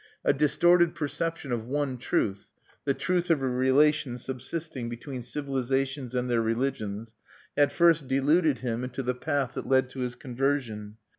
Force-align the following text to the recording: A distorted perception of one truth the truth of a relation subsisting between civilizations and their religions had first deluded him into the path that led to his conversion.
A 0.25 0.33
distorted 0.33 0.95
perception 0.95 1.51
of 1.51 1.67
one 1.67 1.99
truth 1.99 2.47
the 2.85 2.95
truth 2.95 3.29
of 3.29 3.43
a 3.43 3.47
relation 3.47 4.17
subsisting 4.17 4.89
between 4.89 5.21
civilizations 5.21 6.15
and 6.15 6.27
their 6.27 6.41
religions 6.41 7.13
had 7.55 7.71
first 7.71 8.07
deluded 8.07 8.57
him 8.61 8.83
into 8.83 9.03
the 9.03 9.13
path 9.13 9.53
that 9.53 9.67
led 9.67 9.89
to 9.89 9.99
his 9.99 10.15
conversion. 10.15 10.97